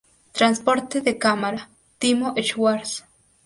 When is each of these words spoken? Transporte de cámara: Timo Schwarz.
Transporte 0.37 0.99
de 1.01 1.13
cámara: 1.19 1.69
Timo 1.99 2.33
Schwarz. 2.45 3.03